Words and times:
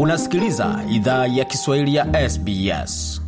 Unasikiliza 0.00 0.80
idhaa 0.90 1.26
ya 1.26 1.44
Kiswahili 1.44 1.94
ya 1.94 2.28
SBS. 2.30 3.22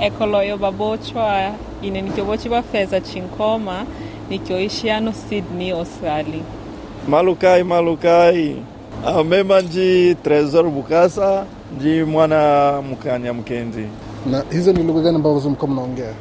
ekoloyo 0.00 0.56
babochwa 0.58 1.54
ine 1.82 2.02
nikiobochi 2.02 2.48
bafeza 2.48 3.00
chinkoma 3.00 3.86
nikioishi 4.30 4.86
yano 4.86 5.12
sydney 5.12 5.70
australia 5.70 6.42
malukai 7.08 7.64
malukai 7.64 8.56
amema 9.06 9.60
nji 9.60 10.14
tresor 10.14 10.70
bukasa 10.70 11.44
nji 11.78 12.02
mwana 12.02 12.82
mukanya 12.88 13.32
mkenzi. 13.32 13.86
Na 14.30 14.44
hizo 14.52 14.72
ni 14.72 14.82
lugha 14.82 15.00
gani 15.02 15.16
ambazo 15.16 15.50
mko 15.50 15.66
mnaongea? 15.66 16.14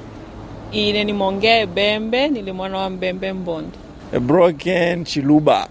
ine 0.72 1.04
nimongea 1.04 1.60
ebembe 1.60 2.28
nilimwana 2.28 2.78
wa 2.78 2.90
mbembe 2.90 3.34
mbondo 3.34 3.78
broken 4.20 5.04
chiluba 5.04 5.68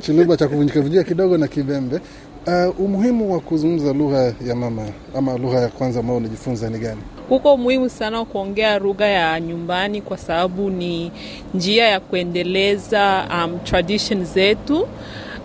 Chiluba 0.00 0.36
cha 0.36 0.48
kuvunjika 0.48 0.80
vunjika 0.80 1.04
kidogo 1.04 1.38
na 1.38 1.48
Kibembe. 1.48 2.00
Uh, 2.46 2.80
umuhimu 2.80 3.32
wa 3.32 3.40
kuzungumza 3.40 3.92
lugha 3.92 4.34
ya 4.46 4.54
mama 4.56 4.82
ama 5.16 5.38
lugha 5.38 5.60
ya 5.60 5.68
kwanza 5.68 6.00
ambayo 6.00 6.18
unajifunza 6.18 6.70
ni 6.70 6.78
gani? 6.78 7.00
huko 7.28 7.56
muhimu 7.56 7.88
sana 7.88 8.18
wa 8.18 8.24
kuongea 8.24 8.78
lugha 8.78 9.06
ya 9.06 9.40
nyumbani 9.40 10.02
kwa 10.02 10.18
sababu 10.18 10.70
ni 10.70 11.12
njia 11.54 11.88
ya 11.88 12.00
kuendeleza 12.00 13.24
um, 13.44 13.58
tradition 13.58 14.24
zetu 14.24 14.80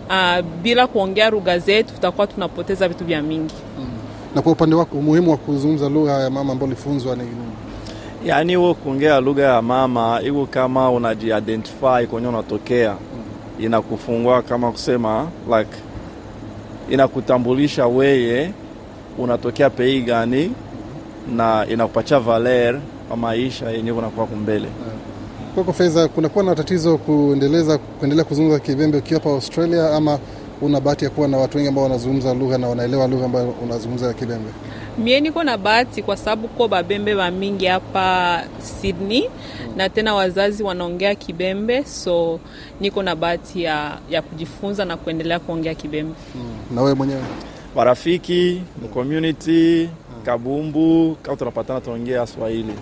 uh, 0.08 0.40
bila 0.62 0.86
kuongea 0.86 1.30
lugha 1.30 1.58
zetu 1.58 1.94
tutakuwa 1.94 2.26
tunapoteza 2.26 2.88
vitu 2.88 3.04
vya 3.04 3.22
mingi 3.22 3.54
Na 4.34 4.42
kwa 4.42 4.52
upande 4.52 4.76
wako 4.76 4.98
umuhimu 4.98 5.30
wa 5.30 5.36
kuzungumza 5.36 5.88
lugha 5.88 6.12
ya 6.12 6.30
mama 6.30 6.52
ambayo 6.52 6.66
ulifunzwa 6.66 7.16
ni 7.16 7.22
nini? 7.22 7.36
yaani 8.24 8.54
huo 8.54 8.74
kuongea 8.74 9.20
lugha 9.20 9.42
ya 9.42 9.62
mama 9.62 10.20
iko 10.26 10.46
kama 10.46 10.90
unajiidentify 10.90 12.06
kwenye 12.10 12.28
unatokea 12.28 12.96
inakufungua 13.60 14.42
kama 14.42 14.72
kusema 14.72 15.28
like 15.58 15.70
inakutambulisha 16.90 17.86
weye 17.86 18.52
unatokea 19.18 19.70
pei 19.70 20.02
gani 20.02 20.52
na 21.36 21.66
inakupatia 21.70 22.20
valer 22.20 22.80
kwa 23.08 23.16
maisha 23.16 23.70
yenye 23.70 23.92
unakuwa 23.92 24.26
kumbele 24.26 24.68
Kwako 25.54 25.72
Fedha, 25.72 26.08
kunakuwa 26.08 26.44
na 26.44 26.54
tatizo 26.54 26.96
kuendeleza 26.98 27.78
kuendelea 27.78 28.24
kuzungumza 28.24 28.58
Kibembe 28.58 28.98
ukiwa 28.98 29.20
hapa 29.20 29.30
Australia, 29.30 29.94
ama 29.96 30.18
una 30.60 30.80
bahati 30.80 31.04
ya 31.04 31.10
kuwa 31.10 31.28
na 31.28 31.36
watu 31.38 31.56
wengi 31.56 31.68
ambao 31.68 31.84
wanazungumza 31.84 32.34
lugha 32.34 32.58
na 32.58 32.68
wanaelewa 32.68 33.06
lugha 33.08 33.24
ambayo 33.24 33.54
unazungumza 33.62 34.12
Kibembe? 34.14 34.50
Mie 35.00 35.20
niko 35.20 35.44
na 35.44 35.58
bahati 35.58 36.02
kwa 36.02 36.16
sababu 36.16 36.48
ko 36.48 36.68
babembe 36.68 37.14
ba 37.14 37.30
mingi 37.30 37.66
hapa 37.66 38.42
Sydney 38.60 39.30
na 39.76 39.88
tena 39.88 40.14
wazazi 40.14 40.62
wanaongea 40.62 41.14
Kibembe, 41.14 41.84
so 41.84 42.40
niko 42.80 43.02
na 43.02 43.16
bahati 43.16 43.62
ya, 43.62 43.98
ya 44.10 44.22
kujifunza 44.22 44.84
na 44.84 44.96
kuendelea 44.96 45.38
kuongea 45.38 45.74
Kibembe. 45.74 46.14
Na 46.74 46.82
wewe 46.82 46.94
mwenyewe? 46.94 47.22
Marafiki 47.76 48.62
mcommunity 48.84 49.88
kabumbu 50.24 51.16
kama 51.22 51.36
tunapatana 51.36 51.80
tunaongea 51.80 52.26
swahili 52.26 52.72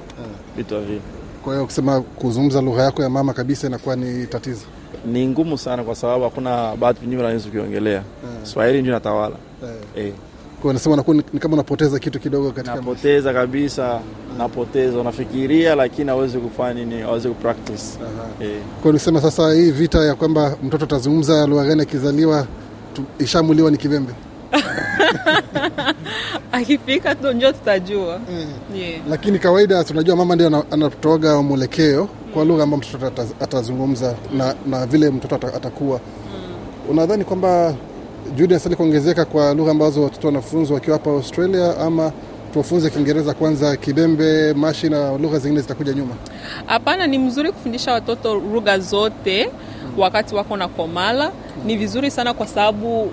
vitu 0.57 0.81
vile 0.81 1.01
kwa 1.45 1.53
hiyo 1.55 1.67
kusema 1.67 2.01
kuzungumza 2.01 2.61
lugha 2.61 2.83
yako 2.83 3.03
ya 3.03 3.11
mama 3.11 3.33
kabisa 3.33 3.67
inakuwa 3.67 3.97
ni 3.97 4.27
tatizo. 4.27 4.67
ni 5.07 5.27
ngumu 5.27 5.59
sana 5.59 5.83
kwa 5.85 5.95
sababu 5.95 6.25
hakuna 6.25 6.77
bahati 6.77 7.07
nyingi 7.07 7.23
naweza 7.23 7.49
ukiongelea 7.49 8.03
swahili 8.43 8.81
ndio 8.81 8.93
natawala 8.95 9.37
mm. 9.63 9.69
eh. 9.97 10.13
Kwa 10.63 10.73
nasema 10.73 10.93
unakuwa 10.95 11.17
ni 11.17 11.23
kama 11.41 11.55
unapoteza 11.55 11.99
kitu 11.99 12.21
kidogo 12.21 12.51
katika 12.53 12.75
napoteza 12.77 13.33
kabisa 13.33 14.01
napoteza 14.39 14.99
unafikiria 15.01 15.75
lakini 15.75 16.09
hawezi 16.09 16.39
kufanya 16.39 16.85
nini 16.85 17.03
hawezi 17.03 17.29
kupractice 17.29 17.83
eh. 18.41 18.51
Kwa 18.83 18.93
nisema 18.93 19.21
sasa 19.21 19.53
hii 19.53 19.71
vita 19.71 19.99
ya 19.99 20.15
kwamba 20.15 20.57
mtoto 20.63 20.85
atazungumza 20.85 21.47
lugha 21.47 21.65
gani 21.65 21.83
akizaliwa 21.83 22.47
ishamuliwa 23.19 23.71
ni 23.71 23.77
Kibembe. 23.77 24.13
Akifika 26.53 27.15
tu 27.15 27.33
njo 27.33 27.53
tutajua 27.53 28.21
yeah. 28.75 29.01
Lakini 29.11 29.39
kawaida 29.39 29.85
tunajua 29.85 30.17
mama 30.17 30.35
ndio 30.35 30.47
ana- 30.47 30.65
anatoaga 30.71 31.43
mwelekeo 31.43 32.09
kwa 32.35 32.45
lugha 32.45 32.63
ambayo 32.63 32.83
mtoto 32.83 33.07
atazungumza 33.41 34.15
na, 34.37 34.55
na 34.67 34.87
vile 34.87 35.11
mtoto 35.11 35.35
atakuwa 35.35 35.57
atakuwa. 35.57 36.01
Unadhani 36.91 37.25
kwamba 37.25 37.75
juhudi 38.35 38.45
inastahili 38.55 38.77
kuongezeka 38.77 39.25
kwa 39.25 39.55
lugha 39.55 39.71
ambazo 39.71 40.03
watoto 40.03 40.27
wanafunzwa 40.27 40.75
wakiwa 40.75 40.97
hapa 40.99 41.11
Australia, 41.11 41.79
ama 41.79 42.13
tuwafunze 42.53 42.91
Kiingereza 42.91 43.35
kwanza, 43.35 43.77
Kibembe, 43.77 44.55
Mashi 44.55 44.89
na 44.89 45.19
lugha 45.19 45.39
zingine 45.39 45.61
zitakuja 45.61 45.93
nyuma? 45.93 46.15
Hapana, 46.67 47.07
ni 47.07 47.19
mzuri 47.19 47.53
kufundisha 47.53 47.93
watoto 47.93 48.35
lugha 48.35 48.79
zote 48.79 49.51
wakati 49.99 50.35
wako 50.35 50.57
na 50.57 50.69
komala. 50.69 51.33
Ni 51.67 51.77
vizuri 51.77 52.11
sana 52.11 52.35
kwa 52.35 52.47
sababu 52.47 53.11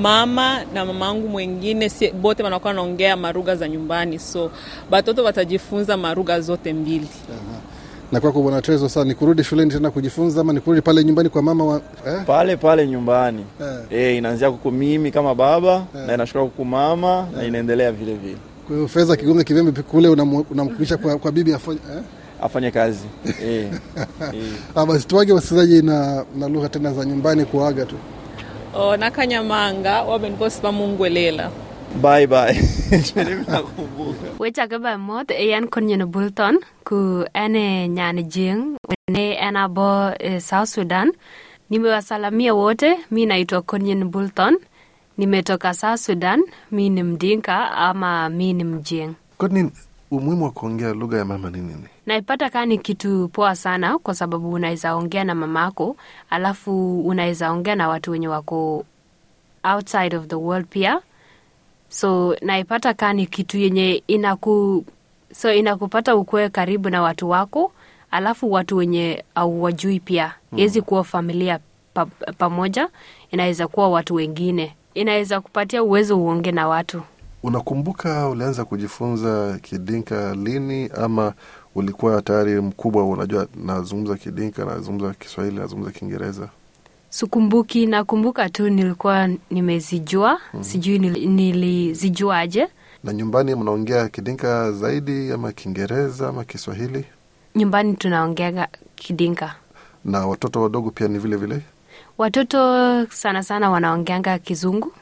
mama 0.00 0.64
na 0.74 0.84
mamangu 0.84 1.28
mwengine 1.28 1.88
si, 1.88 2.10
bote 2.10 2.42
wanakuwa 2.42 2.68
wanaongea 2.70 3.16
marugha 3.16 3.56
za 3.56 3.68
nyumbani, 3.68 4.18
so 4.18 4.50
batoto 4.90 5.24
watajifunza 5.24 5.96
marugha 5.96 6.40
zote 6.40 6.72
mbili. 6.72 7.08
Na 8.12 8.20
kwako 8.20 8.42
Bwana 8.42 8.62
Trezo, 8.62 8.88
sasa 8.88 9.04
ni 9.04 9.14
kurudi 9.14 9.44
shuleni 9.44 9.70
tena 9.70 9.90
kujifunza 9.90 10.40
ama 10.40 10.52
ni 10.52 10.60
kurudi 10.60 10.82
pale 10.82 11.04
nyumbani 11.04 11.28
kwa 11.28 11.42
mama 11.42 11.64
wa, 11.64 11.80
eh? 12.06 12.20
pale 12.26 12.56
pale 12.56 12.86
nyumbani 12.86 13.44
Eh. 13.60 14.00
eh, 14.00 14.16
inaanzia 14.16 14.50
kuku 14.50 14.70
mimi 14.70 15.10
kama 15.10 15.34
baba 15.34 15.84
na 16.06 16.14
inashuka 16.14 16.44
kuku 16.44 16.64
mama 16.64 17.28
na 17.36 17.44
inaendelea 17.44 17.92
vile 17.92 18.14
vile 18.14 18.36
Kwa 18.66 18.76
hiyo 18.76 18.88
fedha 18.88 19.16
Kigome 19.16 19.44
Kivembe 19.44 19.82
kule 19.82 20.08
unamkulisha 20.50 20.96
kwa, 20.96 21.18
kwa 21.18 21.32
bibi 21.32 21.54
afanye 21.54 21.78
eh? 21.96 22.02
afanye 22.42 22.70
kazi 22.70 23.04
eh. 23.44 23.68
eh. 24.32 24.52
Basi 24.88 25.06
tuwage 25.06 25.32
wasikilizaji 25.32 25.82
na, 25.82 26.24
na 26.38 26.48
lugha 26.48 26.68
tena 26.68 26.92
za 26.92 27.04
nyumbani 27.04 27.44
kuaga 27.44 27.84
tu. 27.86 27.94
Oh, 28.74 28.96
nakanyamanga 28.96 30.02
wabenikosi 30.02 30.60
mungwelela 30.72 31.50
bye 32.02 32.26
bye 32.26 32.54
nakumbuka 33.48 34.26
Wechake 34.38 34.78
ba 34.78 34.98
mot 34.98 35.30
eyan 35.30 35.68
konyen 35.68 36.06
Bulton 36.06 36.58
ku 36.84 37.24
ene 37.34 37.88
nyan 37.88 38.22
jing 38.28 38.76
ne 39.10 39.34
ena 39.36 39.68
bo 39.68 40.12
e, 40.18 40.40
South 40.40 40.68
Sudan. 40.68 41.12
Nimewasalamia 41.70 42.54
wote, 42.54 42.98
mi 43.10 43.26
naitwa 43.26 43.62
Konyen 43.62 44.04
Bulton. 44.10 44.58
Nimetoka 45.18 45.74
South 45.74 46.00
Sudan, 46.00 46.42
mi 46.70 46.90
ni 46.90 47.02
Mdinka 47.02 47.70
ama 47.70 48.28
mi 48.28 48.52
ni 48.52 48.64
Mjing. 48.64 49.14
Kwani 49.38 49.70
umuhimu 50.10 50.44
wa 50.44 50.50
kuongea 50.50 50.92
lugha 50.94 51.18
ya 51.18 51.24
mama 51.24 51.50
ni 51.50 51.58
nini? 51.58 51.84
Naipata 52.06 52.50
kaa 52.50 52.66
ni 52.66 52.78
kitu 52.78 53.28
poa 53.28 53.56
sana, 53.56 53.98
kwa 53.98 54.14
sababu 54.14 54.52
unaweza 54.52 54.94
ongea 54.94 55.24
na 55.24 55.34
mamako, 55.34 55.96
alafu 56.30 57.00
unaweza 57.06 57.52
ongea 57.52 57.74
na 57.76 57.88
watu 57.88 58.10
wenye 58.10 58.28
wako 58.28 58.84
outside 59.74 60.16
of 60.16 60.26
the 60.26 60.34
world 60.36 60.66
pia. 60.66 61.00
So 61.92 62.36
naipata 62.42 62.94
kaa 62.94 63.12
ni 63.12 63.26
kitu 63.26 63.58
yenye 63.58 64.02
inaku 64.06 64.84
so 65.34 65.52
inakupata 65.52 66.16
ukuwe 66.16 66.48
karibu 66.48 66.90
na 66.90 67.02
watu 67.02 67.28
wako, 67.30 67.72
alafu 68.10 68.52
watu 68.52 68.76
wenye 68.76 69.24
auwajui 69.34 70.00
pia 70.00 70.34
iwezi 70.56 70.82
kuwa 70.82 71.04
familia 71.04 71.58
pa, 71.94 72.06
pamoja, 72.38 72.88
inaweza 73.30 73.68
kuwa 73.68 73.88
watu 73.90 74.14
wengine, 74.14 74.76
inaweza 74.94 75.40
kupatia 75.40 75.82
uwezo 75.82 76.18
uonge 76.18 76.52
na 76.52 76.68
watu. 76.68 77.02
Unakumbuka 77.42 78.28
ulianza 78.28 78.64
kujifunza 78.64 79.58
Kidinka 79.62 80.34
lini, 80.34 80.90
ama 80.96 81.32
ulikuwa 81.74 82.22
tayari 82.22 82.60
mkubwa, 82.60 83.04
unajua 83.04 83.46
nazungumza 83.64 84.16
Kidinka, 84.16 84.64
nazungumza 84.64 85.14
Kiswahili, 85.14 85.56
nazungumza 85.56 85.90
Kiingereza? 85.92 86.48
Sikumbuki, 87.10 87.86
nakumbuka 87.86 88.48
tu 88.48 88.68
nilikuwa 88.70 89.28
nimezijua, 89.50 90.40
sijui 90.60 90.98
nilizijuaje. 90.98 92.68
Na 93.04 93.12
nyumbani 93.12 93.54
mnaongea 93.54 94.08
Kidinka 94.08 94.72
zaidi 94.72 95.32
ama 95.32 95.52
Kiingereza 95.52 96.28
ama 96.28 96.44
Kiswahili? 96.44 97.04
Nyumbani 97.54 97.94
tunaongea 97.96 98.68
Kidinka, 98.94 99.54
Na 100.04 100.26
watoto 100.26 100.62
wadogo 100.62 100.90
pia 100.90 101.08
ni 101.08 101.18
vile 101.18 101.36
vile? 101.36 101.60
watoto 102.18 102.58
sana 103.06 103.42
sana 103.42 103.70
wanaongeanga 103.70 104.38
Kizungu. 104.38 104.92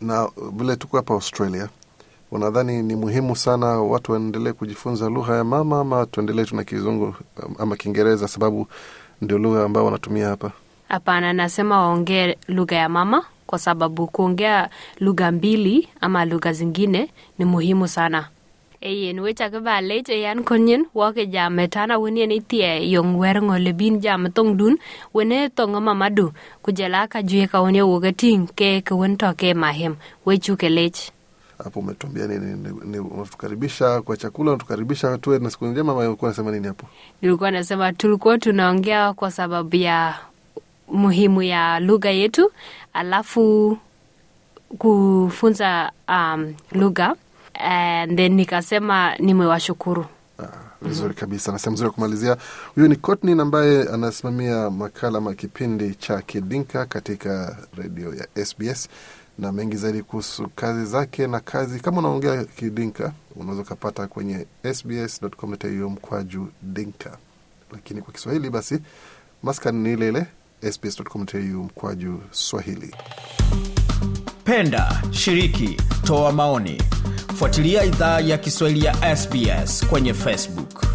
Na 0.00 0.28
vile 0.52 0.76
tuko 0.76 0.96
hapa 0.96 1.14
Australia, 1.14 1.68
unadhani 2.30 2.82
ni 2.82 2.96
muhimu 2.96 3.36
sana 3.36 3.66
watu 3.66 4.12
waendelee 4.12 4.52
kujifunza 4.52 5.08
lugha 5.08 5.36
ya 5.36 5.44
mama 5.44 5.80
ama 5.80 6.06
tuendelee 6.06 6.44
tuna 6.44 6.64
Kizungu 6.64 7.14
ama 7.58 7.76
Kiingereza 7.76 8.28
sababu 8.28 8.66
ndio 9.22 9.38
lugha 9.38 9.64
ambayo 9.64 9.86
wanatumia 9.86 10.28
hapa? 10.28 10.52
Hapana, 10.94 11.32
nasema 11.32 11.78
waongee 11.80 12.36
lugha 12.48 12.76
ya 12.76 12.88
mama, 12.88 13.24
kwa 13.46 13.58
sababu 13.58 14.06
kuongea 14.06 14.70
lugha 15.00 15.32
mbili 15.32 15.88
ama 16.00 16.24
lugha 16.24 16.52
zingine 16.52 17.10
ni 17.38 17.44
muhimu 17.44 17.88
sana. 17.88 18.28
eyen 18.82 19.20
wechake 19.20 19.60
ba 19.60 19.80
lech 19.80 20.08
eyan 20.08 20.44
konyen 20.44 20.86
woke 20.94 21.26
jame 21.26 21.68
tana 21.68 21.98
wenien 21.98 22.32
itie 22.32 22.90
yong 22.90 23.18
wer 23.20 23.42
ngole 23.42 23.72
bin 23.72 24.00
jam 24.00 24.30
tong 24.32 24.56
dun 24.56 24.78
wene 25.14 25.48
tongo 25.48 25.80
mamadu 25.80 26.32
kujela 26.62 27.06
ka 27.06 27.22
jue 27.22 27.46
ka 27.46 27.60
wone 27.60 27.82
woke 27.82 28.12
ting 28.12 28.48
ke 28.56 28.80
ke 28.80 28.94
wen 28.94 29.16
to 29.16 29.34
ke 29.36 29.54
mahem 29.54 29.96
wechuke 30.26 30.68
lech 30.68 31.12
hapo 31.64 31.80
umetuambia 31.80 32.26
nini? 32.26 32.56
Ni- 32.56 32.80
ni- 32.90 32.98
Unatukaribisha 32.98 34.02
kwa 34.02 34.16
chakula, 34.16 34.50
unatukaribisha 34.50 35.18
tuwe 35.18 35.38
na 35.38 35.50
siku 35.50 35.66
njema, 35.66 35.92
ama 35.92 36.00
ulikuwa 36.08 36.28
unasema 36.28 36.50
nini 36.50 36.66
hapo? 36.66 36.86
nilikuwa 37.22 37.50
nasema 37.50 37.92
tulikuwa 37.92 38.38
tunaongea 38.38 39.12
kwa 39.12 39.30
sababu 39.30 39.76
ya 39.76 40.14
muhimu 40.90 41.42
ya 41.42 41.80
lugha 41.80 42.10
yetu 42.10 42.52
alafu 42.92 43.78
kufunza 44.78 45.92
um, 46.08 46.54
lugha 46.72 47.16
and 47.54 48.16
then 48.16 48.32
nikasema 48.34 49.16
nimewashukuru. 49.18 50.06
Vizuri 50.82 51.14
kabisa. 51.14 51.52
Nasehemu 51.52 51.74
mzuri 51.74 51.86
ya 51.88 51.92
kumalizia 51.94 52.36
huyu 52.74 52.88
ni 52.88 52.96
Courtney 52.96 53.40
ambaye 53.40 53.82
anasimamia 53.82 54.70
makala 54.70 55.18
ama 55.18 55.34
kipindi 55.34 55.94
cha 55.94 56.22
kidinka 56.22 56.86
katika 56.86 57.56
redio 57.76 58.14
ya 58.14 58.46
sbs 58.46 58.88
na 59.38 59.52
mengi 59.52 59.76
zaidi 59.76 60.02
kuhusu 60.02 60.48
kazi 60.56 60.84
zake 60.86 61.26
na 61.26 61.40
kazi. 61.40 61.80
Kama 61.80 61.98
unaongea 61.98 62.44
kidinka 62.44 63.12
unaweza 63.36 63.62
ukapata 63.62 64.06
kwenye 64.06 64.46
sbs.com.au 64.74 65.90
mkwaju 65.90 66.48
dinka. 66.62 67.16
Lakini 67.72 68.02
kwa 68.02 68.12
kiswahili 68.12 68.50
basi 68.50 68.78
maskani 69.42 69.78
ni 69.78 69.92
ile 69.92 70.26
sbs.com.au 70.72 71.64
mkwaju 71.64 72.20
swahili 72.30 72.94
Penda, 74.44 75.02
shiriki, 75.10 75.76
toa 76.04 76.32
maoni. 76.32 76.82
Fuatilia 77.36 77.84
idhaa 77.84 78.20
ya 78.20 78.38
Kiswahili 78.38 78.84
ya 78.84 79.16
SBS 79.16 79.86
kwenye 79.86 80.14
Facebook. 80.14 80.89